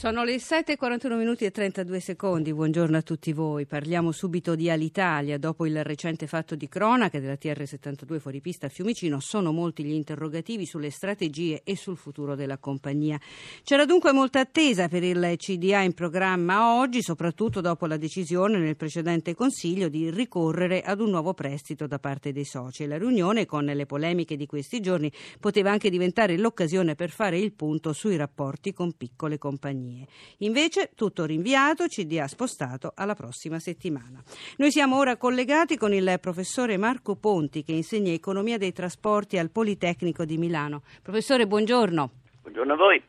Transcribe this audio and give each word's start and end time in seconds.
Sono 0.00 0.24
le 0.24 0.36
7.41 0.36 1.14
minuti 1.14 1.44
e 1.44 1.50
32 1.50 2.00
secondi. 2.00 2.54
Buongiorno 2.54 2.96
a 2.96 3.02
tutti 3.02 3.34
voi. 3.34 3.66
Parliamo 3.66 4.12
subito 4.12 4.54
di 4.54 4.70
Alitalia. 4.70 5.36
Dopo 5.36 5.66
il 5.66 5.84
recente 5.84 6.26
fatto 6.26 6.54
di 6.54 6.68
cronaca 6.70 7.20
della 7.20 7.34
TR72 7.34 8.18
fuori 8.18 8.40
pista 8.40 8.64
a 8.64 8.70
Fiumicino, 8.70 9.20
sono 9.20 9.52
molti 9.52 9.84
gli 9.84 9.92
interrogativi 9.92 10.64
sulle 10.64 10.88
strategie 10.88 11.60
e 11.64 11.76
sul 11.76 11.98
futuro 11.98 12.34
della 12.34 12.56
compagnia. 12.56 13.20
C'era 13.62 13.84
dunque 13.84 14.12
molta 14.12 14.40
attesa 14.40 14.88
per 14.88 15.02
il 15.02 15.34
CDA 15.36 15.82
in 15.82 15.92
programma 15.92 16.78
oggi, 16.78 17.02
soprattutto 17.02 17.60
dopo 17.60 17.84
la 17.84 17.98
decisione 17.98 18.56
nel 18.56 18.76
precedente 18.76 19.34
Consiglio 19.34 19.90
di 19.90 20.08
ricorrere 20.08 20.80
ad 20.80 21.00
un 21.00 21.10
nuovo 21.10 21.34
prestito 21.34 21.86
da 21.86 21.98
parte 21.98 22.32
dei 22.32 22.46
soci. 22.46 22.86
La 22.86 22.96
riunione, 22.96 23.44
con 23.44 23.66
le 23.66 23.84
polemiche 23.84 24.36
di 24.36 24.46
questi 24.46 24.80
giorni, 24.80 25.12
poteva 25.38 25.70
anche 25.70 25.90
diventare 25.90 26.38
l'occasione 26.38 26.94
per 26.94 27.10
fare 27.10 27.38
il 27.38 27.52
punto 27.52 27.92
sui 27.92 28.16
rapporti 28.16 28.72
con 28.72 28.96
piccole 28.96 29.36
compagnie 29.36 29.89
compagnie. 29.90 30.06
Invece 30.38 30.90
tutto 30.94 31.24
rinviato, 31.24 31.86
CDA 31.86 32.26
spostato 32.28 32.92
alla 32.94 33.14
prossima 33.14 33.58
settimana. 33.58 34.22
Noi 34.58 34.70
siamo 34.70 34.96
ora 34.96 35.16
collegati 35.16 35.76
con 35.76 35.92
il 35.92 36.18
professore 36.20 36.76
Marco 36.76 37.16
Ponti 37.16 37.62
che 37.62 37.72
insegna 37.72 38.12
economia 38.12 38.58
dei 38.58 38.72
trasporti 38.72 39.38
al 39.38 39.50
Politecnico 39.50 40.24
di 40.24 40.38
Milano. 40.38 40.82
Professore, 41.02 41.46
buongiorno. 41.46 42.10
Buongiorno 42.42 42.72
a 42.72 42.76
voi. 42.76 43.02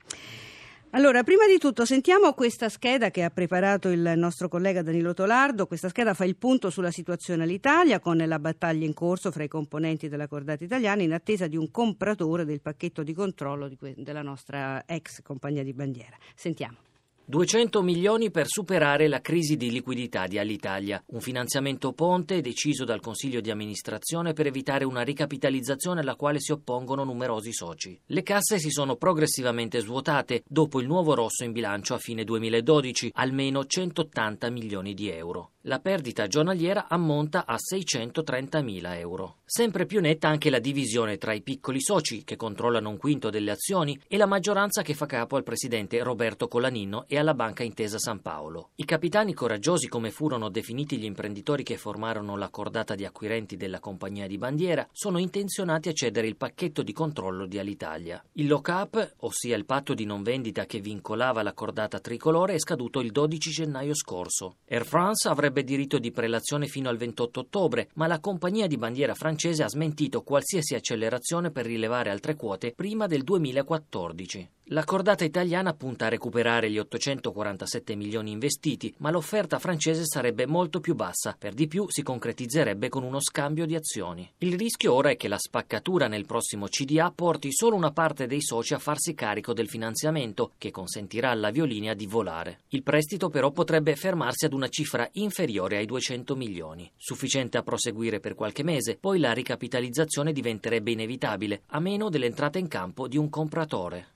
Allora, 0.93 1.23
prima 1.23 1.47
di 1.47 1.57
tutto 1.57 1.85
sentiamo 1.85 2.33
questa 2.33 2.67
scheda 2.67 3.11
che 3.11 3.23
ha 3.23 3.29
preparato 3.29 3.87
il 3.87 4.11
nostro 4.17 4.49
collega 4.49 4.81
Danilo 4.81 5.13
Tolardo. 5.13 5.65
Questa 5.65 5.87
scheda 5.87 6.13
fa 6.13 6.25
il 6.25 6.35
punto 6.35 6.69
sulla 6.69 6.91
situazione 6.91 7.43
all'Italia 7.43 8.01
con 8.01 8.17
la 8.17 8.39
battaglia 8.39 8.85
in 8.85 8.93
corso 8.93 9.31
fra 9.31 9.43
i 9.43 9.47
componenti 9.47 10.09
della 10.09 10.27
cordata 10.27 10.65
italiana 10.65 11.01
in 11.01 11.13
attesa 11.13 11.47
di 11.47 11.55
un 11.55 11.71
compratore 11.71 12.43
del 12.43 12.59
pacchetto 12.59 13.03
di 13.03 13.13
controllo 13.13 13.69
di 13.69 13.77
que- 13.77 13.95
della 13.95 14.21
nostra 14.21 14.83
ex 14.85 15.21
compagnia 15.21 15.63
di 15.63 15.71
bandiera. 15.71 16.17
Sentiamo. 16.35 16.90
200 17.25 17.81
milioni 17.81 18.31
per 18.31 18.47
superare 18.47 19.07
la 19.07 19.21
crisi 19.21 19.55
di 19.55 19.71
liquidità 19.71 20.27
di 20.27 20.37
Alitalia, 20.37 21.01
un 21.07 21.21
finanziamento 21.21 21.93
ponte 21.93 22.41
deciso 22.41 22.83
dal 22.83 22.99
Consiglio 22.99 23.41
di 23.41 23.51
amministrazione 23.51 24.33
per 24.33 24.47
evitare 24.47 24.83
una 24.83 25.01
ricapitalizzazione 25.01 26.01
alla 26.01 26.15
quale 26.15 26.39
si 26.39 26.51
oppongono 26.51 27.03
numerosi 27.03 27.53
soci. 27.53 27.99
Le 28.07 28.23
casse 28.23 28.59
si 28.59 28.69
sono 28.69 28.95
progressivamente 28.95 29.79
svuotate 29.79 30.43
dopo 30.47 30.81
il 30.81 30.87
nuovo 30.87 31.13
rosso 31.13 31.43
in 31.43 31.51
bilancio 31.51 31.93
a 31.93 31.99
fine 31.99 32.23
2012, 32.23 33.11
almeno 33.13 33.65
180 33.65 34.49
milioni 34.49 34.93
di 34.93 35.09
euro. 35.09 35.51
La 35.61 35.79
perdita 35.79 36.27
giornaliera 36.27 36.87
ammonta 36.87 37.45
a 37.45 37.55
630 37.57 38.61
mila 38.61 38.97
euro. 38.97 39.40
Sempre 39.53 39.85
più 39.85 39.99
netta 39.99 40.29
anche 40.29 40.49
la 40.49 40.59
divisione 40.59 41.17
tra 41.17 41.33
i 41.33 41.41
piccoli 41.41 41.81
soci, 41.81 42.23
che 42.23 42.37
controllano 42.37 42.87
un 42.87 42.95
quinto 42.95 43.29
delle 43.29 43.51
azioni, 43.51 43.99
e 44.07 44.15
la 44.15 44.25
maggioranza 44.25 44.81
che 44.81 44.93
fa 44.93 45.05
capo 45.05 45.35
al 45.35 45.43
presidente 45.43 46.01
Roberto 46.01 46.47
Colanino 46.47 47.03
e 47.05 47.17
alla 47.17 47.33
Banca 47.33 47.61
Intesa 47.61 47.99
San 47.99 48.21
Paolo. 48.21 48.69
I 48.75 48.85
capitani 48.85 49.33
coraggiosi, 49.33 49.89
come 49.89 50.09
furono 50.09 50.47
definiti 50.47 50.97
gli 50.97 51.03
imprenditori 51.03 51.63
che 51.63 51.75
formarono 51.75 52.37
la 52.37 52.47
cordata 52.47 52.95
di 52.95 53.03
acquirenti 53.03 53.57
della 53.57 53.81
compagnia 53.81 54.25
di 54.25 54.37
bandiera, 54.37 54.87
sono 54.93 55.17
intenzionati 55.17 55.89
a 55.89 55.93
cedere 55.93 56.27
il 56.27 56.37
pacchetto 56.37 56.81
di 56.81 56.93
controllo 56.93 57.45
di 57.45 57.59
Alitalia. 57.59 58.23
Il 58.35 58.47
lock-up, 58.47 59.15
ossia 59.17 59.57
il 59.57 59.65
patto 59.65 59.93
di 59.93 60.05
non 60.05 60.23
vendita 60.23 60.65
che 60.65 60.79
vincolava 60.79 61.43
la 61.43 61.51
cordata 61.51 61.99
tricolore, 61.99 62.53
è 62.53 62.57
scaduto 62.59 63.01
il 63.01 63.11
12 63.11 63.49
gennaio 63.49 63.95
scorso. 63.95 64.59
Air 64.69 64.85
France 64.85 65.27
avrebbe 65.27 65.65
diritto 65.65 65.99
di 65.99 66.11
prelazione 66.11 66.67
fino 66.67 66.87
al 66.87 66.95
28 66.95 67.41
ottobre, 67.41 67.89
ma 67.95 68.07
la 68.07 68.21
compagnia 68.21 68.65
di 68.65 68.77
bandiera 68.77 69.13
francese 69.13 69.39
ha 69.49 69.67
smentito 69.67 70.21
qualsiasi 70.21 70.75
accelerazione 70.75 71.51
per 71.51 71.65
rilevare 71.65 72.09
altre 72.09 72.35
quote 72.35 72.73
prima 72.73 73.07
del 73.07 73.23
2014. 73.23 74.49
La 74.65 74.85
cordata 74.85 75.25
italiana 75.25 75.73
punta 75.73 76.05
a 76.05 76.09
recuperare 76.09 76.71
gli 76.71 76.77
847 76.77 77.93
milioni 77.95 78.31
investiti, 78.31 78.93
ma 78.99 79.11
l'offerta 79.11 79.59
francese 79.59 80.05
sarebbe 80.05 80.45
molto 80.45 80.79
più 80.79 80.95
bassa, 80.95 81.35
per 81.37 81.53
di 81.53 81.67
più 81.67 81.87
si 81.89 82.03
concretizzerebbe 82.03 82.87
con 82.87 83.03
uno 83.03 83.19
scambio 83.19 83.65
di 83.65 83.75
azioni. 83.75 84.31
Il 84.37 84.57
rischio 84.57 84.93
ora 84.93 85.09
è 85.09 85.17
che 85.17 85.27
la 85.27 85.37
spaccatura 85.37 86.07
nel 86.07 86.25
prossimo 86.25 86.67
CDA 86.67 87.11
porti 87.13 87.51
solo 87.51 87.75
una 87.75 87.91
parte 87.91 88.27
dei 88.27 88.41
soci 88.41 88.73
a 88.73 88.79
farsi 88.79 89.13
carico 89.13 89.51
del 89.51 89.67
finanziamento, 89.67 90.51
che 90.57 90.71
consentirà 90.71 91.31
alla 91.31 91.49
Violinea 91.49 91.93
di 91.93 92.05
volare. 92.05 92.59
Il 92.69 92.83
prestito 92.83 93.27
però 93.29 93.51
potrebbe 93.51 93.97
fermarsi 93.97 94.45
ad 94.45 94.53
una 94.53 94.69
cifra 94.69 95.09
inferiore 95.13 95.77
ai 95.77 95.85
200 95.85 96.33
milioni, 96.37 96.89
sufficiente 96.95 97.57
a 97.57 97.63
proseguire 97.63 98.21
per 98.21 98.35
qualche 98.35 98.63
mese, 98.63 98.95
poi 98.95 99.19
la 99.19 99.33
ricapitalizzazione 99.33 100.31
diventerebbe 100.31 100.91
inevitabile, 100.91 101.63
a 101.71 101.79
meno 101.81 102.09
dell'entrata 102.09 102.57
in 102.57 102.69
campo 102.69 103.09
di 103.09 103.17
un 103.17 103.29
compratore. 103.29 104.10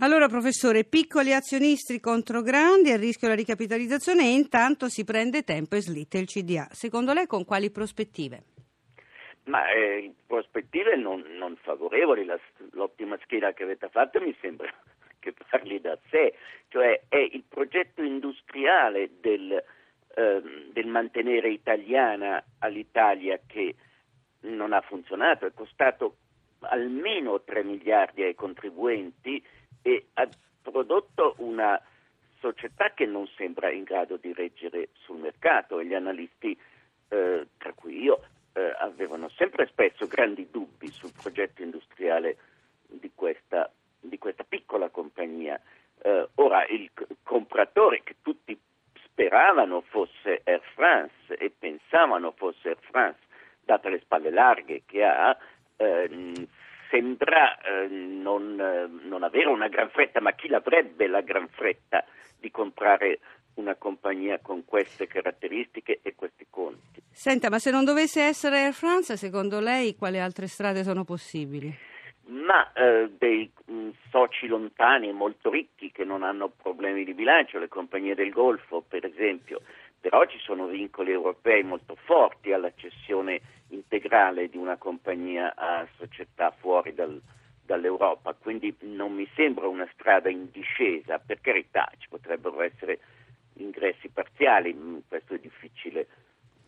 Allora, 0.00 0.28
professore, 0.28 0.84
piccoli 0.84 1.34
azionisti 1.34 1.98
contro 1.98 2.40
grandi, 2.40 2.92
a 2.92 2.96
rischio 2.96 3.26
la 3.26 3.34
ricapitalizzazione 3.34 4.26
e 4.26 4.32
intanto 4.32 4.88
si 4.88 5.02
prende 5.02 5.42
tempo 5.42 5.74
e 5.74 5.80
slitta 5.80 6.18
il 6.18 6.26
CDA. 6.26 6.68
Secondo 6.70 7.12
lei 7.12 7.26
con 7.26 7.44
quali 7.44 7.72
prospettive? 7.72 8.44
Ma 9.46 9.68
eh, 9.72 10.14
prospettive 10.24 10.94
non, 10.94 11.24
non 11.36 11.56
favorevoli, 11.56 12.24
La, 12.24 12.38
l'ottima 12.74 13.18
scheda 13.24 13.52
che 13.52 13.64
avete 13.64 13.88
fatto 13.88 14.20
mi 14.20 14.32
sembra 14.40 14.72
che 15.18 15.34
parli 15.50 15.80
da 15.80 15.98
sé, 16.10 16.32
cioè 16.68 17.02
è 17.08 17.16
il 17.16 17.42
progetto 17.48 18.00
industriale 18.00 19.10
del, 19.20 19.50
eh, 20.14 20.42
del 20.70 20.86
mantenere 20.86 21.50
italiana 21.50 22.44
all'Italia 22.60 23.40
che 23.44 23.74
non 24.42 24.72
ha 24.72 24.80
funzionato, 24.80 25.44
è 25.44 25.52
costato 25.52 26.18
almeno 26.60 27.42
3 27.42 27.64
miliardi 27.64 28.22
ai 28.22 28.36
contribuenti 28.36 29.42
e 29.88 30.08
ha 30.14 30.28
prodotto 30.60 31.34
una 31.38 31.80
società 32.40 32.92
che 32.92 33.06
non 33.06 33.26
sembra 33.36 33.70
in 33.70 33.84
grado 33.84 34.16
di 34.16 34.34
reggere 34.34 34.90
sul 34.92 35.16
mercato 35.16 35.80
e 35.80 35.86
gli 35.86 35.94
analisti, 35.94 36.56
eh, 37.08 37.46
tra 37.56 37.72
cui 37.72 38.02
io, 38.02 38.20
eh, 38.52 38.74
avevano 38.78 39.30
sempre 39.30 39.66
spesso 39.66 40.06
grandi 40.06 40.48
dubbi 40.50 40.88
sul 40.88 41.12
progetto 41.12 41.62
industriale 41.62 42.36
di 42.86 43.10
questa, 43.14 43.72
di 43.98 44.18
questa 44.18 44.44
piccola 44.44 44.90
compagnia. 44.90 45.58
Eh, 46.02 46.28
ora 46.34 46.66
il 46.66 46.90
compratore 47.22 48.02
che 48.02 48.16
tutti 48.20 48.58
speravano 49.04 49.80
fosse 49.80 50.42
Air 50.44 50.62
France 50.74 51.34
e 51.34 51.50
pensavano 51.50 52.32
fosse 52.32 52.68
Air 52.68 52.78
France, 52.90 53.20
date 53.64 53.88
le 53.88 54.00
spalle 54.00 54.30
larghe 54.30 54.82
che 54.84 55.02
ha, 55.02 55.34
eh, 55.76 56.46
sembra 56.90 57.58
eh, 57.58 57.88
non, 57.88 58.58
eh, 58.60 59.06
non, 59.06 59.22
avere 59.22 59.48
una 59.48 59.68
gran 59.68 59.90
fretta, 59.90 60.20
ma 60.20 60.32
chi 60.32 60.48
l'avrebbe 60.48 61.06
la 61.06 61.20
gran 61.20 61.48
fretta 61.48 62.04
di 62.38 62.50
comprare 62.50 63.20
una 63.54 63.74
compagnia 63.74 64.38
con 64.40 64.64
queste 64.64 65.06
caratteristiche 65.06 66.00
e 66.02 66.14
questi 66.14 66.46
conti? 66.48 67.02
Senta, 67.10 67.50
ma 67.50 67.58
se 67.58 67.70
non 67.70 67.84
dovesse 67.84 68.22
essere 68.22 68.64
Air 68.64 68.72
France, 68.72 69.16
secondo 69.16 69.60
lei 69.60 69.96
quali 69.96 70.18
altre 70.18 70.46
strade 70.46 70.84
sono 70.84 71.04
possibili? 71.04 71.74
Ma 72.26 72.72
eh, 72.72 73.10
dei 73.18 73.50
mh, 73.66 73.72
mm, 73.72 73.90
soci 74.10 74.46
lontani 74.46 75.08
e 75.08 75.12
molto 75.12 75.50
ricchi 75.50 75.90
che 75.90 76.04
non 76.04 76.22
hanno 76.22 76.50
problemi 76.50 77.04
di 77.04 77.14
bilancio, 77.14 77.58
le 77.58 77.68
compagnie 77.68 78.14
del 78.14 78.30
Golfo 78.30 78.84
per 78.86 79.04
esempio, 79.04 79.62
però 80.00 80.24
ci 80.26 80.38
sono 80.38 80.66
vincoli 80.66 81.10
europei 81.10 81.62
molto 81.62 81.96
forti 81.96 82.52
alla 82.52 82.72
cessione 82.76 83.40
integrale 83.68 84.48
di 84.48 84.56
una 84.56 84.76
compagnia 84.76 85.54
a 85.56 85.86
società 85.96 86.50
fuori 86.50 86.94
dal, 86.94 87.20
dall'Europa, 87.68 88.32
quindi 88.32 88.74
non 88.80 89.12
mi 89.12 89.28
sembra 89.34 89.68
una 89.68 89.88
strada 89.92 90.30
in 90.30 90.50
discesa, 90.50 91.18
per 91.18 91.40
carità 91.40 91.90
ci 91.98 92.08
potrebbero 92.08 92.62
essere 92.62 92.98
ingressi 93.54 94.08
parziali, 94.08 94.72
mm, 94.72 94.98
questo 95.06 95.34
è 95.34 95.38
difficile 95.38 96.06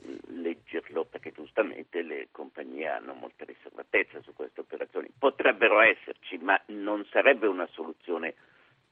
mm, 0.04 0.42
leggerlo 0.42 1.04
perché 1.04 1.32
giustamente 1.32 2.02
le 2.02 2.28
compagnie 2.30 2.88
hanno 2.88 3.14
molta 3.14 3.44
riservatezza 3.44 4.20
su 4.20 4.34
queste 4.34 4.60
operazioni, 4.60 5.10
potrebbero 5.16 5.80
esserci, 5.80 6.36
ma 6.38 6.60
non 6.66 7.06
sarebbe 7.10 7.46
una 7.46 7.66
soluzione 7.72 8.34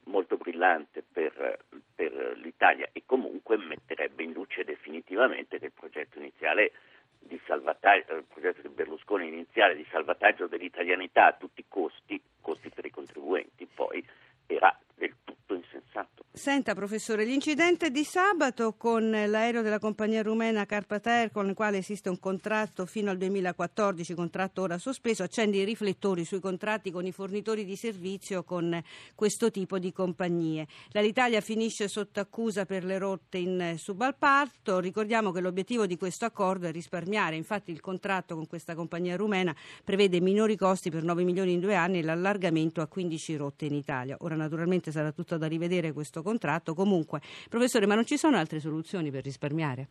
molto 0.04 0.38
brillante 0.38 1.02
per, 1.02 1.58
per 1.94 2.38
l'Italia 2.42 2.88
e 2.92 3.02
comunque 3.04 3.58
metterebbe 3.58 4.22
in 4.22 4.32
luce 4.32 4.64
definitivamente 4.64 5.58
che 5.58 5.66
il 5.66 5.72
progetto 5.72 6.18
iniziale 6.18 6.72
di 7.18 7.40
salvataggio, 7.46 8.14
il 8.14 8.24
progetto 8.24 8.62
di 8.62 8.74
Berlusconi 8.74 9.28
iniziale 9.28 9.76
di 9.76 9.86
salvataggio 9.90 10.46
dell'italianità 10.46 11.26
a 11.26 11.32
tutti 11.32 11.60
i 11.60 11.64
costi, 11.68 12.20
costi 12.40 12.70
per 12.70 12.84
i 12.86 12.90
contribuenti, 12.90 13.66
poi 13.72 14.04
era 14.46 14.76
del 14.98 15.14
tutto 15.24 15.54
insensato. 15.54 16.24
Senta 16.38 16.74
professore, 16.74 17.24
l'incidente 17.24 17.90
di 17.90 18.04
sabato 18.04 18.74
con 18.74 19.10
l'aereo 19.10 19.62
della 19.62 19.80
compagnia 19.80 20.22
rumena 20.22 20.66
Carpater 20.66 21.32
con 21.32 21.48
il 21.48 21.54
quale 21.54 21.78
esiste 21.78 22.08
un 22.08 22.20
contratto 22.20 22.86
fino 22.86 23.10
al 23.10 23.16
2014, 23.16 24.14
contratto 24.14 24.62
ora 24.62 24.78
sospeso, 24.78 25.24
accende 25.24 25.56
i 25.56 25.64
riflettori 25.64 26.24
sui 26.24 26.38
contratti 26.38 26.92
con 26.92 27.06
i 27.06 27.12
fornitori 27.12 27.64
di 27.64 27.74
servizio 27.74 28.44
con 28.44 28.80
questo 29.16 29.50
tipo 29.50 29.80
di 29.80 29.90
compagnie. 29.92 30.68
L'Italia 30.92 31.40
finisce 31.40 31.88
sotto 31.88 32.20
accusa 32.20 32.66
per 32.66 32.84
le 32.84 32.98
rotte 32.98 33.38
in 33.38 33.74
subappalto, 33.76 34.78
ricordiamo 34.78 35.32
che 35.32 35.40
l'obiettivo 35.40 35.86
di 35.86 35.96
questo 35.96 36.24
accordo 36.24 36.68
è 36.68 36.72
risparmiare, 36.72 37.34
infatti 37.34 37.72
il 37.72 37.80
contratto 37.80 38.36
con 38.36 38.46
questa 38.46 38.76
compagnia 38.76 39.16
rumena 39.16 39.54
prevede 39.82 40.20
minori 40.20 40.56
costi 40.56 40.90
per 40.90 41.02
9 41.02 41.24
milioni 41.24 41.54
in 41.54 41.60
due 41.60 41.74
anni 41.74 41.98
e 41.98 42.02
l'allargamento 42.02 42.80
a 42.80 42.86
15 42.86 43.36
rotte 43.36 43.64
in 43.64 43.74
Italia. 43.74 44.16
Ora 44.20 44.36
naturalmente 44.36 44.87
sarà 44.90 45.12
tutto 45.12 45.36
da 45.36 45.46
rivedere 45.46 45.92
questo 45.92 46.22
contratto. 46.22 46.74
Comunque, 46.74 47.20
professore, 47.48 47.86
ma 47.86 47.94
non 47.94 48.04
ci 48.04 48.16
sono 48.16 48.36
altre 48.36 48.60
soluzioni 48.60 49.10
per 49.10 49.24
risparmiare? 49.24 49.88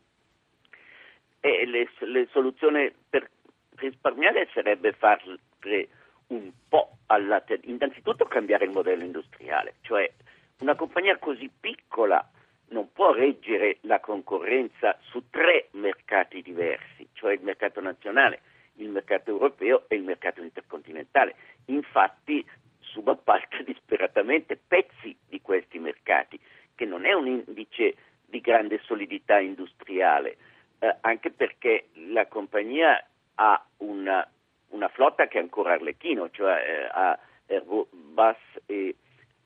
Eh, 1.40 1.66
le, 1.66 1.88
le 2.00 2.28
soluzioni 2.32 2.92
per 3.10 3.30
risparmiare 3.76 4.50
sarebbe 4.54 4.94
fare 4.94 5.22
un 6.28 6.52
po' 6.68 6.98
alla 7.08 7.44
innanzitutto 7.64 8.26
cambiare 8.26 8.66
il 8.66 8.72
modello 8.72 9.04
industriale, 9.04 9.76
cioè 9.82 10.12
una 10.60 10.76
compagnia 10.76 11.18
così 11.18 11.50
piccola 11.60 12.28
non 12.70 12.92
può 12.92 13.14
reggere 13.14 13.78
la 13.82 14.00
concorrenza 14.00 14.98
su 15.02 15.30
tre 15.30 15.70
mercati 15.72 16.42
diversi, 16.42 17.08
cioè 17.14 17.34
il 17.34 17.42
mercato 17.42 17.80
nazionale, 17.80 18.42
il 18.76 18.90
mercato 18.90 19.30
europeo 19.30 19.86
e 19.88 19.96
il 19.96 20.04
mercato 20.04 20.42
intercontinentale. 20.42 21.36
Infatti 21.66 22.46
subappalta 22.98 23.62
disperatamente 23.64 24.58
pezzi 24.58 25.16
di 25.28 25.40
questi 25.42 25.78
mercati, 25.78 26.40
che 26.74 26.86
non 26.86 27.06
è 27.06 27.14
un 27.14 27.28
indice 27.28 27.96
di 28.26 28.42
grande 28.42 28.80
solidità 28.84 29.40
industriale, 29.40 30.38
eh, 30.80 30.96
anche 31.02 31.32
perché 31.32 31.90
la 32.10 32.26
compagnia 32.26 33.04
ha 33.36 33.64
una, 33.78 34.28
una, 34.70 34.88
flotta 34.90 35.28
che 35.28 35.38
è 35.38 35.42
ancora 35.42 35.74
arlecchino, 35.74 36.30
cioè 36.32 36.54
eh, 36.56 36.90
ha 36.92 37.18
Airbus 37.48 38.38
e 38.66 38.96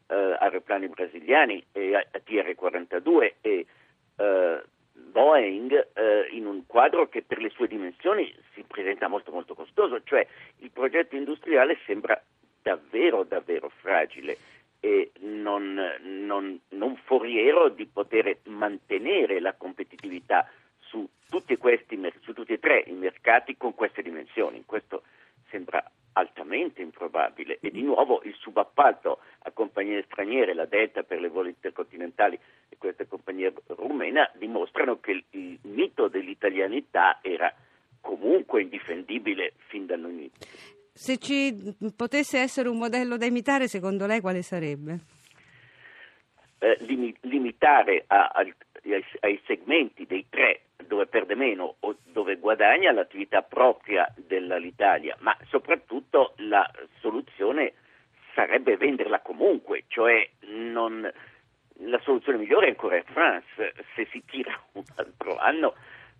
eh, 0.08 0.38
aeroplani 0.40 0.88
brasiliani 0.88 1.64
e 1.72 2.08
TR-42 2.26 3.34
e 3.42 3.66
eh, 4.16 4.64
Boeing 4.94 5.88
eh, 5.94 6.28
in 6.32 6.46
un 6.46 6.66
quadro 6.66 7.08
che 7.08 7.22
per 7.22 7.40
le 7.40 7.50
sue 7.50 7.68
dimensioni 7.68 8.34
si 8.54 8.64
presenta 8.64 9.08
molto 9.08 9.32
molto 9.32 9.54
costoso, 9.54 10.02
cioè 10.04 10.26
il 10.60 10.72
progetto 10.72 11.16
industriale 11.16 11.78
sembra 11.86 12.20
davvero, 12.62 13.24
davvero 13.24 13.70
fragile 13.70 14.38
e 14.80 15.12
non, 15.20 15.80
non, 16.02 16.60
non 16.70 16.96
foriero 17.04 17.70
di 17.70 17.86
poter 17.86 18.38
mantenere 18.46 19.40
la 19.40 19.54
competitività 19.54 20.50
su 20.80 21.08
tutti, 21.30 21.56
questi, 21.58 22.00
su 22.22 22.34
tutti 22.34 22.54
e 22.54 22.60
tre 22.60 22.84
i 22.88 22.94
mercati 22.94 23.56
con 23.58 23.76
queste 23.76 24.02
dimensioni. 24.02 24.64
Questo 24.66 25.04
sembra 25.50 25.84
altamente 26.14 26.82
improbabile 26.82 27.60
e 27.62 27.70
di 27.72 27.82
nuovo 27.84 28.22
il 28.24 28.34
subappalto 28.36 29.20
a 29.44 29.52
compagnie 29.52 30.04
straniere, 30.04 30.54
la 30.54 30.66
Delta 30.66 31.04
per 31.04 31.20
le 31.22 31.30
voli 31.30 31.50
intercontinentali 31.50 32.38
e 32.68 32.76
queste 32.78 33.08
compagnie 33.08 33.54
rumena 33.68 34.30
dimostrano 34.34 35.00
che 35.00 35.12
il, 35.12 35.24
il 35.32 35.60
mito 35.64 36.08
dell'italianità 36.08 37.20
era 37.22 37.54
comunque 38.02 38.62
indifendibile 38.62 39.54
fin 39.68 39.86
dall'inizio. 39.86 40.31
Se 41.02 41.18
ci 41.18 41.76
potesse 41.98 42.38
essere 42.38 42.70
un 42.70 42.78
modello 42.78 43.18
da 43.18 43.26
imitare, 43.26 43.68
secondo 43.68 44.06
lei 44.06 44.22
quale 44.22 44.44
sarebbe? 44.44 45.00
Eh, 46.60 46.78
lim- 46.82 47.16
limitare 47.22 48.04
a, 48.06 48.28
a, 48.28 48.42
ai, 48.42 49.06
ai, 49.22 49.42
segmenti 49.48 50.06
dei 50.06 50.28
tre 50.30 50.66
dove 50.86 51.08
perde 51.08 51.34
meno 51.34 51.78
o 51.80 51.96
dove 52.04 52.38
guadagna 52.38 52.92
l'attività 52.92 53.42
propria 53.42 54.14
dell'Italia, 54.16 55.18
ma 55.22 55.36
soprattutto 55.48 56.34
la 56.36 56.70
soluzione 57.00 57.74
sarebbe 58.36 58.78
venderla 58.78 59.22
comunque, 59.22 59.86
cioè 59.88 60.30
non, 60.50 61.12
la 61.80 62.00
soluzione 62.04 62.38
migliore 62.38 62.68
è 62.68 62.70
ancora 62.70 62.98
Air 62.98 63.06
France, 63.12 63.74
se 63.96 64.08
si 64.12 64.22
tira 64.28 64.56
un 64.74 64.84
altro 64.98 65.36
anno 65.38 65.74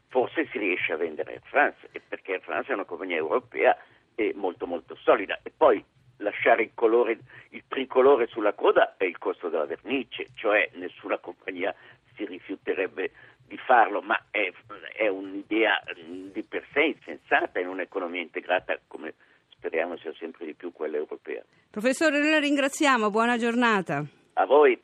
forse 0.08 0.48
si 0.48 0.58
riesce 0.58 0.92
a 0.92 0.98
vendere 0.98 1.34
Air 1.34 1.44
France, 1.44 1.88
perché 2.08 2.32
Air 2.32 2.42
France 2.42 2.72
è 2.72 2.74
una 2.74 2.86
compagnia 2.86 3.18
europea 3.18 3.78
e 4.16 4.34
molto 4.36 4.68
molto 4.68 4.96
solida 4.96 5.40
e 5.44 5.52
poi 5.56 5.84
lasciare 6.18 6.64
il, 6.64 6.72
colore, 6.74 7.18
il 7.50 7.64
tricolore 7.68 8.28
sulla 8.28 8.54
coda 8.54 8.96
è 8.98 9.06
il 9.06 9.18
costo 9.18 9.50
della 9.50 9.66
vernice, 9.66 10.28
cioè 10.36 10.70
nessuna 10.74 11.18
compagnia 11.18 11.74
si 12.16 12.26
rifiuterebbe 12.26 13.12
di 13.48 13.58
farlo, 13.58 14.02
ma 14.02 14.18
è, 14.30 14.52
è 14.96 15.08
un'idea 15.08 15.82
di 16.32 16.44
per 16.44 16.66
sé 16.72 16.84
insensata 16.84 17.60
in 17.60 17.68
un'economia 17.68 18.22
integrata 18.22 18.80
come 18.88 19.14
speriamo 19.50 19.98
sia 19.98 20.14
sempre 20.18 20.46
di 20.46 20.54
più 20.54 20.72
quella 20.72 20.98
europea. 20.98 21.44
Professore, 21.70 22.20
noi 22.20 22.32
la 22.32 22.40
ringraziamo, 22.40 23.10
buona 23.10 23.38
giornata. 23.38 24.04
A 24.34 24.46
voi. 24.46 24.80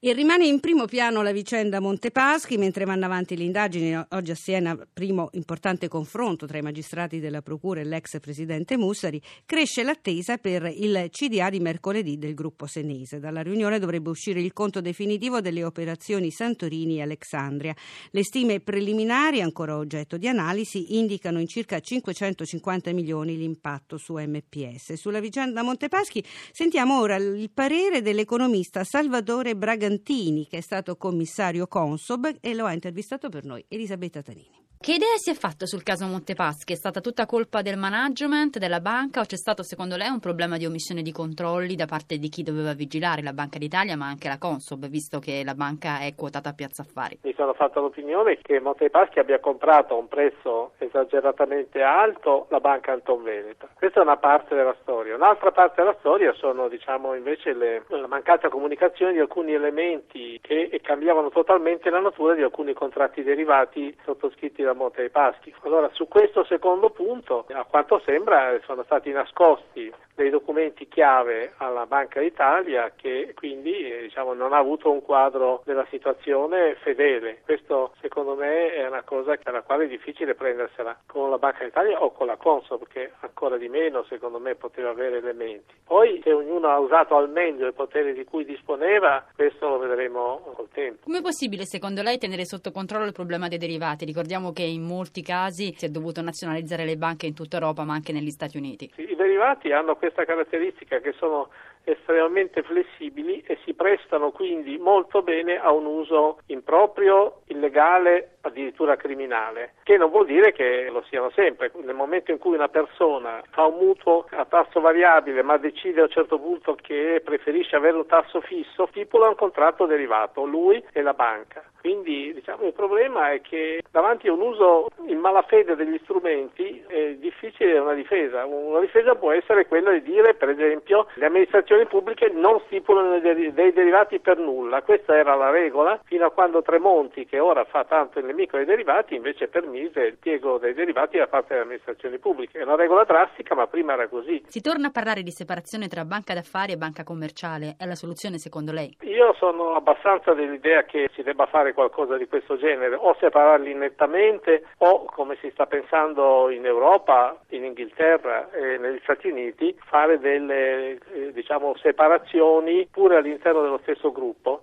E 0.00 0.12
rimane 0.12 0.46
in 0.46 0.60
primo 0.60 0.84
piano 0.84 1.22
la 1.22 1.32
vicenda 1.32 1.80
Montepaschi, 1.80 2.56
mentre 2.56 2.84
vanno 2.84 3.06
avanti 3.06 3.36
le 3.36 3.42
indagini. 3.42 4.00
Oggi 4.10 4.30
a 4.30 4.36
Siena, 4.36 4.78
primo 4.92 5.28
importante 5.32 5.88
confronto 5.88 6.46
tra 6.46 6.56
i 6.56 6.62
magistrati 6.62 7.18
della 7.18 7.42
Procura 7.42 7.80
e 7.80 7.84
l'ex 7.84 8.20
presidente 8.20 8.76
Mussari, 8.76 9.20
cresce 9.44 9.82
l'attesa 9.82 10.36
per 10.36 10.72
il 10.72 11.08
CDA 11.10 11.50
di 11.50 11.58
mercoledì 11.58 12.16
del 12.16 12.34
gruppo 12.34 12.66
senese. 12.66 13.18
Dalla 13.18 13.42
riunione 13.42 13.80
dovrebbe 13.80 14.10
uscire 14.10 14.40
il 14.40 14.52
conto 14.52 14.80
definitivo 14.80 15.40
delle 15.40 15.64
operazioni 15.64 16.30
Santorini 16.30 16.98
e 16.98 17.02
Alexandria. 17.02 17.74
Le 18.12 18.22
stime 18.22 18.60
preliminari, 18.60 19.40
ancora 19.40 19.76
oggetto 19.76 20.16
di 20.16 20.28
analisi, 20.28 20.96
indicano 20.96 21.40
in 21.40 21.48
circa 21.48 21.80
550 21.80 22.92
milioni 22.92 23.36
l'impatto 23.36 23.98
su 23.98 24.14
MPS. 24.14 24.92
Sulla 24.92 25.18
vicenda 25.18 25.64
Montepaschi 25.64 26.24
sentiamo 26.52 27.00
ora 27.00 27.16
il 27.16 27.50
parere 27.52 28.00
dell'economista 28.00 28.84
Salvatore 28.84 29.56
Braga 29.56 29.86
Bragantini, 29.88 30.46
che 30.46 30.58
è 30.58 30.60
stato 30.60 30.96
commissario 30.96 31.66
Consob 31.66 32.36
e 32.40 32.54
lo 32.54 32.66
ha 32.66 32.72
intervistato 32.74 33.30
per 33.30 33.44
noi 33.44 33.64
Elisabetta 33.68 34.22
Tanini. 34.22 34.57
Che 34.80 34.92
idea 34.94 35.16
si 35.16 35.30
è 35.30 35.34
fatto 35.34 35.66
sul 35.66 35.82
caso 35.82 36.06
Montepaschi? 36.06 36.72
È 36.72 36.76
stata 36.76 37.00
tutta 37.00 37.26
colpa 37.26 37.62
del 37.62 37.76
management, 37.76 38.58
della 38.58 38.78
banca 38.78 39.20
o 39.20 39.24
c'è 39.24 39.36
stato 39.36 39.64
secondo 39.64 39.96
lei 39.96 40.08
un 40.08 40.20
problema 40.20 40.56
di 40.56 40.66
omissione 40.66 41.02
di 41.02 41.10
controlli 41.10 41.74
da 41.74 41.86
parte 41.86 42.16
di 42.16 42.28
chi 42.28 42.44
doveva 42.44 42.74
vigilare, 42.74 43.22
la 43.22 43.32
Banca 43.32 43.58
d'Italia 43.58 43.96
ma 43.96 44.06
anche 44.06 44.28
la 44.28 44.38
Consob, 44.38 44.86
visto 44.86 45.18
che 45.18 45.42
la 45.44 45.54
banca 45.54 45.98
è 45.98 46.14
quotata 46.14 46.50
a 46.50 46.52
Piazza 46.52 46.82
Affari? 46.82 47.18
Mi 47.22 47.34
sono 47.36 47.54
fatto 47.54 47.80
l'opinione 47.80 48.38
che 48.40 48.60
Montepaschi 48.60 49.18
abbia 49.18 49.40
comprato 49.40 49.94
a 49.94 49.98
un 49.98 50.06
prezzo 50.06 50.70
esageratamente 50.78 51.82
alto 51.82 52.46
la 52.48 52.60
banca 52.60 52.92
Anton 52.92 53.24
Veneta. 53.24 53.68
Questa 53.74 53.98
è 53.98 54.02
una 54.04 54.16
parte 54.16 54.54
della 54.54 54.76
storia. 54.82 55.16
Un'altra 55.16 55.50
parte 55.50 55.82
della 55.82 55.96
storia 55.98 56.32
sono 56.34 56.68
diciamo 56.68 57.14
invece 57.14 57.52
le, 57.52 57.82
la 57.88 58.06
mancata 58.06 58.48
comunicazione 58.48 59.12
di 59.12 59.18
alcuni 59.18 59.52
elementi 59.52 60.38
che 60.40 60.70
cambiavano 60.84 61.30
totalmente 61.30 61.90
la 61.90 61.98
natura 61.98 62.34
di 62.34 62.42
alcuni 62.42 62.74
contratti 62.74 63.24
derivati 63.24 63.94
sottoscritti 64.04 64.66
da 64.68 64.74
Monte 64.74 65.00
dei 65.00 65.10
Paschi. 65.10 65.54
Allora 65.62 65.88
su 65.92 66.06
questo 66.08 66.44
secondo 66.44 66.90
punto, 66.90 67.46
a 67.52 67.64
quanto 67.64 68.00
sembra, 68.04 68.58
sono 68.64 68.82
stati 68.84 69.10
nascosti 69.10 69.92
dei 70.18 70.30
documenti 70.30 70.88
chiave 70.88 71.52
alla 71.58 71.86
Banca 71.86 72.20
d'Italia 72.20 72.92
che 72.96 73.32
quindi 73.36 73.88
eh, 73.88 74.02
diciamo, 74.02 74.34
non 74.34 74.52
ha 74.52 74.58
avuto 74.58 74.90
un 74.90 75.00
quadro 75.00 75.62
della 75.64 75.86
situazione 75.90 76.74
fedele. 76.82 77.38
Questo 77.44 77.92
secondo 78.00 78.34
me 78.34 78.74
è 78.74 78.84
una 78.86 79.02
cosa 79.02 79.38
alla 79.44 79.62
quale 79.62 79.84
è 79.84 79.88
difficile 79.88 80.34
prendersela 80.34 80.98
con 81.06 81.30
la 81.30 81.38
Banca 81.38 81.64
d'Italia 81.64 82.02
o 82.02 82.10
con 82.10 82.26
la 82.26 82.36
Consob 82.36 82.88
che 82.88 83.12
ancora 83.20 83.56
di 83.56 83.68
meno 83.68 84.04
secondo 84.08 84.40
me 84.40 84.56
poteva 84.56 84.90
avere 84.90 85.18
elementi. 85.18 85.72
Poi 85.84 86.20
se 86.24 86.32
ognuno 86.32 86.68
ha 86.68 86.80
usato 86.80 87.16
al 87.16 87.30
meglio 87.30 87.68
i 87.68 87.72
poteri 87.72 88.12
di 88.12 88.24
cui 88.24 88.44
disponeva, 88.44 89.24
questo 89.36 89.68
lo 89.68 89.78
vedremo 89.78 90.52
col 90.56 90.68
tempo. 90.72 91.04
Come 91.04 91.18
è 91.18 91.22
possibile 91.22 91.64
secondo 91.64 92.02
lei 92.02 92.18
tenere 92.18 92.44
sotto 92.44 92.72
controllo 92.72 93.04
il 93.04 93.12
problema 93.12 93.46
dei 93.46 93.58
derivati? 93.58 94.04
Ricordiamo 94.04 94.52
che 94.52 94.62
in 94.62 94.82
molti 94.82 95.22
casi 95.22 95.72
si 95.76 95.86
è 95.86 95.88
dovuto 95.88 96.20
nazionalizzare 96.22 96.84
le 96.84 96.96
banche 96.96 97.26
in 97.26 97.34
tutta 97.34 97.58
Europa 97.58 97.84
ma 97.84 97.94
anche 97.94 98.12
negli 98.12 98.30
Stati 98.30 98.56
Uniti. 98.56 98.90
I 98.96 99.14
derivati 99.14 99.70
hanno 99.72 99.94
questa 100.08 100.24
caratteristica 100.24 101.00
che 101.00 101.12
sono 101.12 101.50
estremamente 101.84 102.62
flessibili 102.62 103.42
e 103.46 103.58
si 103.64 103.74
prestano 103.74 104.30
quindi 104.30 104.78
molto 104.78 105.22
bene 105.22 105.58
a 105.58 105.70
un 105.70 105.84
uso 105.84 106.40
improprio, 106.46 107.42
illegale 107.46 108.37
addirittura 108.42 108.96
criminale, 108.96 109.74
che 109.82 109.96
non 109.96 110.10
vuol 110.10 110.26
dire 110.26 110.52
che 110.52 110.88
lo 110.90 111.02
siano 111.08 111.30
sempre. 111.30 111.70
Nel 111.82 111.94
momento 111.94 112.30
in 112.30 112.38
cui 112.38 112.54
una 112.54 112.68
persona 112.68 113.42
fa 113.50 113.64
un 113.64 113.78
mutuo 113.78 114.26
a 114.30 114.44
tasso 114.44 114.80
variabile 114.80 115.42
ma 115.42 115.56
decide 115.56 116.00
a 116.00 116.04
un 116.04 116.10
certo 116.10 116.38
punto 116.38 116.76
che 116.80 117.20
preferisce 117.24 117.76
avere 117.76 117.96
un 117.96 118.06
tasso 118.06 118.40
fisso, 118.40 118.86
stipula 118.86 119.28
un 119.28 119.34
contratto 119.34 119.86
derivato, 119.86 120.44
lui 120.44 120.82
e 120.92 121.02
la 121.02 121.14
banca. 121.14 121.62
Quindi 121.80 122.34
diciamo, 122.34 122.66
il 122.66 122.72
problema 122.72 123.30
è 123.30 123.40
che 123.40 123.82
davanti 123.90 124.28
a 124.28 124.32
un 124.32 124.40
uso 124.40 124.88
in 125.06 125.18
malafede 125.18 125.76
degli 125.76 125.98
strumenti 126.02 126.84
è 126.86 127.14
difficile 127.14 127.78
una 127.78 127.94
difesa. 127.94 128.44
Una 128.44 128.80
difesa 128.80 129.14
può 129.14 129.30
essere 129.30 129.66
quella 129.66 129.92
di 129.92 130.02
dire, 130.02 130.34
per 130.34 130.50
esempio, 130.50 131.06
le 131.14 131.26
amministrazioni 131.26 131.86
pubbliche 131.86 132.30
non 132.30 132.60
stipulano 132.66 133.20
dei 133.20 133.52
derivati 133.52 134.18
per 134.18 134.38
nulla. 134.38 134.82
Questa 134.82 135.16
era 135.16 135.34
la 135.34 135.50
regola 135.50 136.00
fino 136.04 136.26
a 136.26 136.30
quando 136.30 136.62
Tremonti, 136.62 137.26
che 137.26 137.38
ora 137.38 137.64
fa 137.64 137.84
tanto 137.84 138.18
il 138.18 138.24
nemico 138.38 138.56
dei 138.56 138.66
derivati, 138.66 139.16
invece 139.16 139.48
permise 139.48 140.00
il 140.00 140.16
piego 140.18 140.58
dei 140.58 140.72
derivati 140.72 141.18
da 141.18 141.26
parte 141.26 141.48
delle 141.48 141.64
amministrazioni 141.64 142.18
pubbliche. 142.18 142.60
È 142.60 142.62
una 142.62 142.76
regola 142.76 143.02
drastica, 143.02 143.56
ma 143.56 143.66
prima 143.66 143.94
era 143.94 144.06
così. 144.06 144.44
Si 144.46 144.60
torna 144.60 144.88
a 144.88 144.90
parlare 144.90 145.22
di 145.22 145.32
separazione 145.32 145.88
tra 145.88 146.04
banca 146.04 146.34
d'affari 146.34 146.72
e 146.72 146.76
banca 146.76 147.02
commerciale. 147.02 147.74
È 147.76 147.84
la 147.84 147.96
soluzione 147.96 148.38
secondo 148.38 148.70
lei? 148.70 148.96
Io 149.02 149.34
sono 149.34 149.74
abbastanza 149.74 150.32
dell'idea 150.34 150.84
che 150.84 151.10
si 151.14 151.22
debba 151.22 151.46
fare 151.46 151.72
qualcosa 151.72 152.16
di 152.16 152.28
questo 152.28 152.56
genere, 152.56 152.94
o 152.94 153.16
separarli 153.18 153.74
nettamente 153.74 154.64
o, 154.78 155.04
come 155.06 155.36
si 155.40 155.50
sta 155.50 155.66
pensando 155.66 156.50
in 156.50 156.64
Europa, 156.64 157.36
in 157.48 157.64
Inghilterra 157.64 158.50
e 158.52 158.78
negli 158.78 159.00
Stati 159.02 159.28
Uniti, 159.28 159.76
fare 159.86 160.20
delle 160.20 160.98
eh, 161.12 161.32
diciamo, 161.32 161.74
separazioni 161.76 162.86
pure 162.90 163.16
all'interno 163.16 163.62
dello 163.62 163.80
stesso 163.82 164.12
gruppo. 164.12 164.62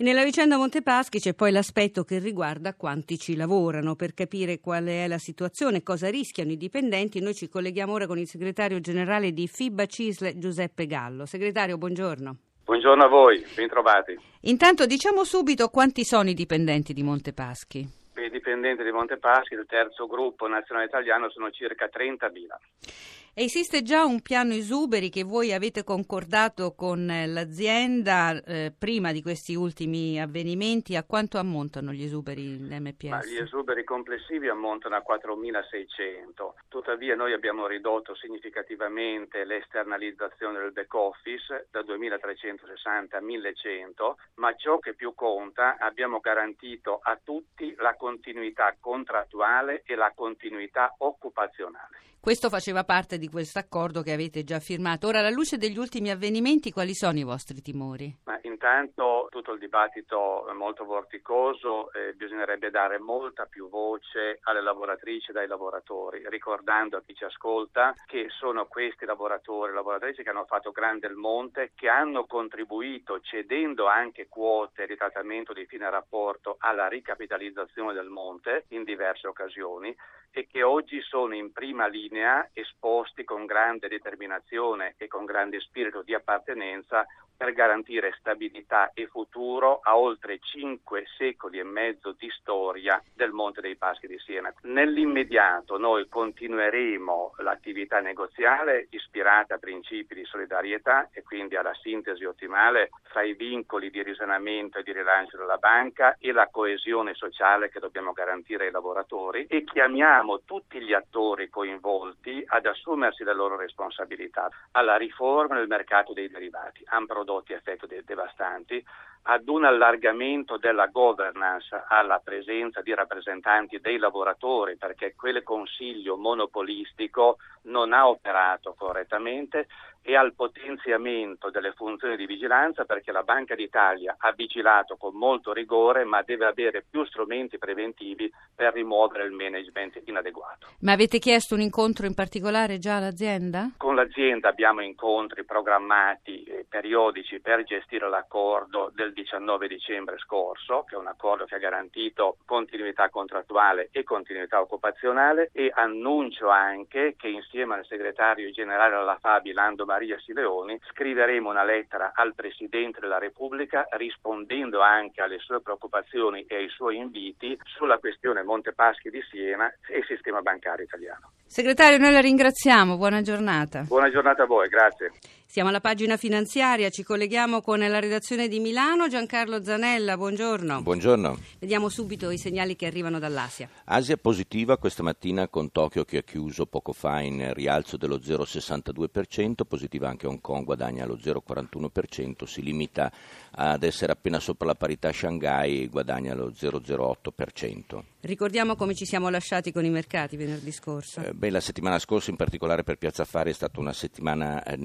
Nella 0.00 0.24
vicenda 0.24 0.56
Montepaschi 0.56 1.18
c'è 1.18 1.34
poi 1.34 1.52
l'aspetto 1.52 2.04
che 2.04 2.18
riguarda 2.18 2.72
quanti 2.74 3.18
ci 3.18 3.36
lavorano. 3.36 3.96
Per 3.96 4.14
capire 4.14 4.58
qual 4.58 4.86
è 4.86 5.06
la 5.06 5.18
situazione, 5.18 5.82
cosa 5.82 6.08
rischiano 6.08 6.52
i 6.52 6.56
dipendenti, 6.56 7.20
noi 7.20 7.34
ci 7.34 7.50
colleghiamo 7.50 7.92
ora 7.92 8.06
con 8.06 8.16
il 8.16 8.26
segretario 8.26 8.80
generale 8.80 9.32
di 9.32 9.46
FIBA 9.46 9.84
Cisle, 9.84 10.38
Giuseppe 10.38 10.86
Gallo. 10.86 11.26
Segretario, 11.26 11.76
buongiorno. 11.76 12.36
Buongiorno 12.64 13.04
a 13.04 13.08
voi, 13.08 13.44
ben 13.54 13.68
trovati. 13.68 14.18
Intanto 14.44 14.86
diciamo 14.86 15.22
subito 15.22 15.68
quanti 15.68 16.02
sono 16.04 16.30
i 16.30 16.34
dipendenti 16.34 16.94
di 16.94 17.02
Montepaschi. 17.02 17.86
I 18.16 18.30
dipendenti 18.30 18.82
di 18.82 18.92
Montepaschi, 18.92 19.52
il 19.52 19.66
terzo 19.68 20.06
gruppo 20.06 20.46
nazionale 20.46 20.86
italiano, 20.86 21.28
sono 21.28 21.50
circa 21.50 21.90
30.000. 21.92 23.19
Esiste 23.32 23.82
già 23.82 24.04
un 24.04 24.22
piano 24.22 24.54
esuberi 24.54 25.08
che 25.08 25.22
voi 25.22 25.52
avete 25.52 25.84
concordato 25.84 26.74
con 26.74 27.06
l'azienda 27.06 28.32
eh, 28.42 28.74
prima 28.76 29.12
di 29.12 29.22
questi 29.22 29.54
ultimi 29.54 30.20
avvenimenti. 30.20 30.96
A 30.96 31.04
quanto 31.04 31.38
ammontano 31.38 31.92
gli 31.92 32.02
esuberi 32.02 32.58
dell'MPS? 32.58 33.08
Ma 33.08 33.24
gli 33.24 33.36
esuberi 33.36 33.84
complessivi 33.84 34.48
ammontano 34.48 34.96
a 34.96 35.04
4.600. 35.08 36.54
Tuttavia 36.66 37.14
noi 37.14 37.32
abbiamo 37.32 37.68
ridotto 37.68 38.16
significativamente 38.16 39.44
l'esternalizzazione 39.44 40.58
del 40.58 40.72
back 40.72 40.92
office 40.94 41.68
da 41.70 41.82
2.360 41.82 43.14
a 43.14 43.20
1.100, 43.20 44.14
ma 44.34 44.52
ciò 44.56 44.80
che 44.80 44.94
più 44.94 45.14
conta 45.14 45.76
abbiamo 45.78 46.18
garantito 46.18 46.98
a 47.00 47.16
tutti 47.22 47.72
la 47.78 47.94
continuità 47.94 48.74
contrattuale 48.80 49.82
e 49.86 49.94
la 49.94 50.10
continuità 50.16 50.96
occupazionale. 50.98 52.08
Questo 52.22 52.50
faceva 52.50 52.84
parte 52.84 53.16
di 53.16 53.28
questo 53.28 53.58
accordo 53.58 54.02
che 54.02 54.12
avete 54.12 54.44
già 54.44 54.60
firmato. 54.60 55.06
Ora, 55.06 55.20
alla 55.20 55.30
luce 55.30 55.56
degli 55.56 55.78
ultimi 55.78 56.10
avvenimenti, 56.10 56.70
quali 56.70 56.92
sono 56.92 57.18
i 57.18 57.22
vostri 57.22 57.62
timori? 57.62 58.14
Ma 58.24 58.38
intanto 58.42 59.28
tutto 59.30 59.52
il 59.52 59.58
dibattito 59.58 60.46
è 60.46 60.52
molto 60.52 60.84
vorticoso, 60.84 61.90
eh, 61.94 62.12
bisognerebbe 62.12 62.68
dare 62.68 62.98
molta 62.98 63.46
più 63.46 63.70
voce 63.70 64.38
alle 64.42 64.60
lavoratrici 64.60 65.32
e 65.32 65.38
ai 65.38 65.46
lavoratori, 65.46 66.22
ricordando 66.28 66.98
a 66.98 67.00
chi 67.00 67.14
ci 67.14 67.24
ascolta 67.24 67.94
che 68.04 68.26
sono 68.28 68.66
questi 68.66 69.06
lavoratori 69.06 69.72
e 69.72 69.74
lavoratrici 69.74 70.22
che 70.22 70.28
hanno 70.28 70.44
fatto 70.44 70.72
grande 70.72 71.06
il 71.06 71.14
monte, 71.14 71.72
che 71.74 71.88
hanno 71.88 72.26
contribuito 72.26 73.20
cedendo 73.20 73.86
anche 73.86 74.28
quote 74.28 74.86
di 74.86 74.94
trattamento 74.94 75.54
di 75.54 75.64
fine 75.64 75.88
rapporto 75.88 76.56
alla 76.58 76.86
ricapitalizzazione 76.86 77.94
del 77.94 78.08
monte 78.08 78.66
in 78.68 78.84
diverse 78.84 79.26
occasioni 79.26 79.96
e 80.32 80.46
che 80.46 80.62
oggi 80.62 81.00
sono 81.00 81.34
in 81.34 81.52
prima 81.52 81.86
linea 81.86 82.48
esposti 82.52 83.24
con 83.24 83.46
grande 83.46 83.88
determinazione 83.88 84.94
e 84.96 85.08
con 85.08 85.24
grande 85.24 85.60
spirito 85.60 86.02
di 86.02 86.14
appartenenza 86.14 87.06
per 87.40 87.54
garantire 87.54 88.14
stabilità 88.18 88.90
e 88.92 89.06
futuro 89.06 89.80
a 89.82 89.96
oltre 89.96 90.38
cinque 90.40 91.06
secoli 91.16 91.58
e 91.58 91.64
mezzo 91.64 92.12
di 92.12 92.28
storia 92.38 93.02
del 93.14 93.30
Monte 93.30 93.62
dei 93.62 93.76
Paschi 93.76 94.06
di 94.06 94.18
Siena. 94.18 94.52
Nell'immediato 94.64 95.78
noi 95.78 96.06
continueremo 96.06 97.36
l'attività 97.38 98.00
negoziale 98.00 98.88
ispirata 98.90 99.54
a 99.54 99.58
principi 99.58 100.14
di 100.14 100.24
solidarietà 100.26 101.08
e 101.14 101.22
quindi 101.22 101.56
alla 101.56 101.72
sintesi 101.80 102.24
ottimale 102.24 102.90
fra 103.04 103.22
i 103.22 103.32
vincoli 103.32 103.88
di 103.88 104.02
risanamento 104.02 104.76
e 104.76 104.82
di 104.82 104.92
rilancio 104.92 105.38
della 105.38 105.56
banca 105.56 106.16
e 106.18 106.32
la 106.32 106.48
coesione 106.48 107.14
sociale 107.14 107.70
che 107.70 107.80
dobbiamo 107.80 108.12
garantire 108.12 108.66
ai 108.66 108.70
lavoratori 108.70 109.46
e 109.46 109.64
chiamiamo 109.64 110.19
tutti 110.44 110.80
gli 110.80 110.92
attori 110.92 111.48
coinvolti 111.48 112.42
ad 112.46 112.66
assumersi 112.66 113.24
le 113.24 113.34
loro 113.34 113.56
responsabilità 113.56 114.48
alla 114.72 114.96
riforma 114.96 115.56
del 115.56 115.68
mercato 115.68 116.12
dei 116.12 116.28
derivati. 116.28 116.82
Han 116.86 117.06
prodotti 117.06 117.52
effetti 117.52 117.86
devastanti, 118.04 118.84
ad 119.22 119.48
un 119.48 119.64
allargamento 119.64 120.56
della 120.56 120.86
governance 120.86 121.84
alla 121.88 122.20
presenza 122.22 122.80
di 122.80 122.94
rappresentanti 122.94 123.78
dei 123.80 123.98
lavoratori 123.98 124.76
perché 124.76 125.14
quel 125.14 125.42
consiglio 125.42 126.16
monopolistico 126.16 127.36
non 127.62 127.92
ha 127.92 128.08
operato 128.08 128.74
correttamente 128.76 129.66
e 130.02 130.16
al 130.16 130.34
potenziamento 130.34 131.50
delle 131.50 131.72
funzioni 131.72 132.16
di 132.16 132.26
vigilanza 132.26 132.84
perché 132.84 133.12
la 133.12 133.22
Banca 133.22 133.54
d'Italia 133.54 134.16
ha 134.18 134.32
vigilato 134.32 134.96
con 134.96 135.14
molto 135.14 135.52
rigore 135.52 136.04
ma 136.04 136.22
deve 136.22 136.46
avere 136.46 136.84
più 136.88 137.04
strumenti 137.04 137.58
preventivi 137.58 138.32
per 138.54 138.72
rimuovere 138.72 139.24
il 139.24 139.32
management 139.32 140.00
inadeguato. 140.06 140.68
Ma 140.80 140.92
avete 140.92 141.18
chiesto 141.18 141.54
un 141.54 141.60
incontro 141.60 142.06
in 142.06 142.14
particolare 142.14 142.78
già 142.78 142.96
all'azienda? 142.96 143.72
Con 143.76 143.94
l'azienda 143.94 144.48
abbiamo 144.48 144.80
incontri 144.80 145.44
programmati 145.44 146.44
eh, 146.44 146.64
periodici 146.68 147.40
per 147.40 147.62
gestire 147.64 148.08
l'accordo 148.08 148.90
del 148.94 149.09
19 149.12 149.68
dicembre 149.68 150.18
scorso, 150.18 150.84
che 150.86 150.94
è 150.94 150.98
un 150.98 151.06
accordo 151.06 151.44
che 151.44 151.54
ha 151.54 151.58
garantito 151.58 152.36
continuità 152.44 153.08
contrattuale 153.08 153.88
e 153.92 154.02
continuità 154.04 154.60
occupazionale 154.60 155.50
e 155.52 155.70
annuncio 155.74 156.48
anche 156.48 157.14
che 157.16 157.28
insieme 157.28 157.74
al 157.74 157.86
segretario 157.86 158.50
generale 158.50 158.96
della 158.96 159.18
Fabi 159.20 159.52
Lando 159.52 159.84
Maria 159.84 160.18
Sileoni, 160.18 160.78
scriveremo 160.92 161.48
una 161.48 161.64
lettera 161.64 162.12
al 162.14 162.34
Presidente 162.34 163.00
della 163.00 163.18
Repubblica 163.18 163.86
rispondendo 163.92 164.80
anche 164.80 165.22
alle 165.22 165.38
sue 165.38 165.60
preoccupazioni 165.60 166.44
e 166.46 166.56
ai 166.56 166.68
suoi 166.68 166.96
inviti 166.96 167.58
sulla 167.64 167.98
questione 167.98 168.42
Montepaschi 168.42 169.10
di 169.10 169.22
Siena 169.30 169.72
e 169.88 170.02
sistema 170.06 170.40
bancario 170.40 170.84
italiano. 170.84 171.32
Segretario, 171.46 171.98
noi 171.98 172.12
la 172.12 172.20
ringraziamo, 172.20 172.96
buona 172.96 173.22
giornata. 173.22 173.82
Buona 173.82 174.10
giornata 174.10 174.44
a 174.44 174.46
voi, 174.46 174.68
grazie. 174.68 175.10
Siamo 175.50 175.70
alla 175.70 175.80
pagina 175.80 176.16
finanziaria, 176.16 176.90
ci 176.90 177.02
colleghiamo 177.02 177.60
con 177.60 177.80
la 177.80 177.98
redazione 177.98 178.46
di 178.46 178.60
Milano. 178.60 179.08
Giancarlo 179.08 179.64
Zanella, 179.64 180.16
buongiorno. 180.16 180.80
Buongiorno. 180.80 181.36
Vediamo 181.58 181.88
subito 181.88 182.30
i 182.30 182.38
segnali 182.38 182.76
che 182.76 182.86
arrivano 182.86 183.18
dall'Asia. 183.18 183.68
Asia 183.86 184.16
positiva 184.16 184.78
questa 184.78 185.02
mattina 185.02 185.48
con 185.48 185.72
Tokyo 185.72 186.04
che 186.04 186.18
ha 186.18 186.22
chiuso 186.22 186.66
poco 186.66 186.92
fa 186.92 187.18
in 187.18 187.52
rialzo 187.52 187.96
dello 187.96 188.18
0,62%, 188.18 189.64
positiva 189.66 190.08
anche 190.08 190.28
Hong 190.28 190.40
Kong, 190.40 190.64
guadagna 190.64 191.04
lo 191.04 191.16
0,41%, 191.16 192.44
si 192.44 192.62
limita 192.62 193.10
ad 193.50 193.82
essere 193.82 194.12
appena 194.12 194.38
sopra 194.38 194.68
la 194.68 194.76
parità 194.76 195.10
Shanghai, 195.10 195.88
guadagna 195.88 196.32
lo 196.32 196.52
0,08%. 196.52 198.02
Ricordiamo 198.20 198.76
come 198.76 198.94
ci 198.94 199.06
siamo 199.06 199.30
lasciati 199.30 199.72
con 199.72 199.84
i 199.84 199.90
mercati 199.90 200.36
venerdì 200.36 200.70
scorso. 200.70 201.22
Eh, 201.22 201.32
beh, 201.32 201.50
la 201.50 201.60
settimana 201.60 201.98
scorsa 201.98 202.30
in 202.30 202.36
particolare 202.36 202.84
per 202.84 202.98
Piazza 202.98 203.22
Affari 203.22 203.50
è 203.50 203.54
stata 203.54 203.80
una 203.80 203.94
settimana 203.94 204.62
eh, 204.62 204.76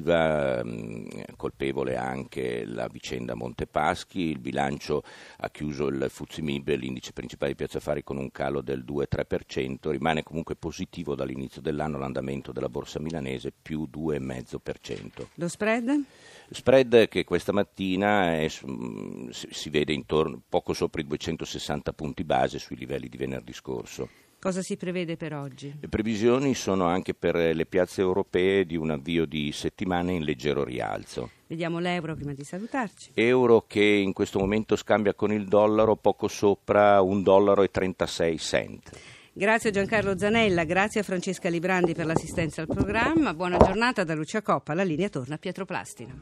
negativa, 0.00 0.62
mm, 0.64 1.06
colpevole 1.36 1.96
anche 1.96 2.64
la 2.64 2.88
vicenda 2.88 3.34
Montepaschi, 3.34 4.20
il 4.20 4.38
bilancio 4.38 5.02
ha 5.38 5.50
chiuso 5.50 5.86
il 5.86 6.06
Fuzimib, 6.08 6.68
l'indice 6.70 7.12
principale 7.12 7.52
di 7.52 7.56
Piazza 7.56 7.78
Affari, 7.78 8.02
con 8.02 8.16
un 8.16 8.30
calo 8.30 8.60
del 8.60 8.84
2-3%, 8.84 9.90
rimane 9.90 10.22
comunque 10.22 10.56
positivo 10.56 11.14
dall'inizio 11.14 11.60
dell'anno 11.60 11.98
l'andamento 11.98 12.52
della 12.52 12.68
borsa 12.68 12.98
milanese 12.98 13.52
più 13.52 13.88
2,5%. 13.92 15.26
Lo 15.34 15.48
spread? 15.48 16.02
Spread 16.50 17.08
che 17.08 17.24
questa 17.24 17.52
mattina 17.52 18.34
è, 18.34 18.48
si 18.48 19.70
vede 19.70 19.92
intorno 19.92 20.42
poco 20.48 20.72
sopra 20.72 21.00
i 21.00 21.06
260 21.06 21.92
punti 21.92 22.24
base 22.24 22.58
sui 22.58 22.76
livelli 22.76 23.08
di 23.08 23.16
venerdì 23.16 23.52
scorso. 23.52 24.29
Cosa 24.40 24.62
si 24.62 24.78
prevede 24.78 25.18
per 25.18 25.34
oggi? 25.34 25.76
Le 25.78 25.88
previsioni 25.88 26.54
sono 26.54 26.86
anche 26.86 27.12
per 27.12 27.34
le 27.36 27.66
piazze 27.66 28.00
europee 28.00 28.64
di 28.64 28.74
un 28.74 28.90
avvio 28.90 29.26
di 29.26 29.52
settimana 29.52 30.12
in 30.12 30.24
leggero 30.24 30.64
rialzo. 30.64 31.28
Vediamo 31.46 31.78
l'euro 31.78 32.14
prima 32.14 32.32
di 32.32 32.42
salutarci. 32.42 33.10
Euro 33.12 33.66
che 33.66 33.82
in 33.82 34.14
questo 34.14 34.38
momento 34.38 34.76
scambia 34.76 35.12
con 35.12 35.30
il 35.30 35.46
dollaro 35.46 35.94
poco 35.96 36.26
sopra 36.26 37.02
un 37.02 37.22
dollaro 37.22 37.62
e 37.62 37.70
36 37.70 38.38
cent. 38.38 38.90
Grazie 39.30 39.68
a 39.68 39.72
Giancarlo 39.72 40.16
Zanella, 40.16 40.64
grazie 40.64 41.00
a 41.00 41.04
Francesca 41.04 41.50
Librandi 41.50 41.92
per 41.92 42.06
l'assistenza 42.06 42.62
al 42.62 42.66
programma. 42.66 43.34
Buona 43.34 43.58
giornata 43.58 44.04
da 44.04 44.14
Lucia 44.14 44.40
Coppa. 44.40 44.72
La 44.72 44.84
linea 44.84 45.10
torna 45.10 45.34
a 45.34 45.38
Pietro 45.38 45.66
Plastina. 45.66 46.18